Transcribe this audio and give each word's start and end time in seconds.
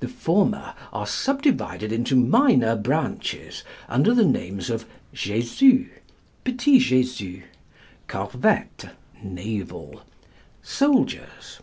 The 0.00 0.08
former 0.08 0.74
are 0.92 1.06
subdivided 1.06 1.92
into 1.92 2.16
minor 2.16 2.74
branches, 2.74 3.62
under 3.88 4.12
the 4.12 4.24
names 4.24 4.68
of 4.70 4.86
jésus, 5.14 5.88
petits 6.42 6.86
jésus, 6.86 7.44
corvettes 8.08 8.86
(naval), 9.22 10.02
soldiers. 10.64 11.60